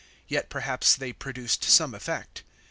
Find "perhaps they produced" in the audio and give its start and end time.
0.49-1.63